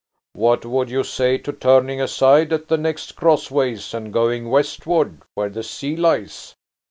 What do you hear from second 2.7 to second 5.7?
next crossways and going westward where the